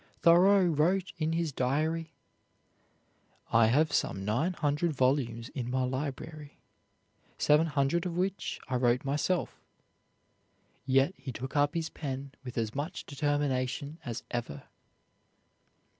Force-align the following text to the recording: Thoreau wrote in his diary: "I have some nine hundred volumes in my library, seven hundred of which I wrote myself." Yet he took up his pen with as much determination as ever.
Thoreau 0.23 0.65
wrote 0.65 1.13
in 1.19 1.33
his 1.33 1.51
diary: 1.51 2.09
"I 3.51 3.67
have 3.67 3.93
some 3.93 4.25
nine 4.25 4.53
hundred 4.53 4.93
volumes 4.93 5.49
in 5.49 5.69
my 5.69 5.83
library, 5.83 6.57
seven 7.37 7.67
hundred 7.67 8.07
of 8.07 8.17
which 8.17 8.59
I 8.67 8.77
wrote 8.77 9.05
myself." 9.05 9.61
Yet 10.87 11.13
he 11.17 11.31
took 11.31 11.55
up 11.55 11.75
his 11.75 11.91
pen 11.91 12.31
with 12.43 12.57
as 12.57 12.73
much 12.73 13.05
determination 13.05 13.99
as 14.03 14.23
ever. 14.31 14.63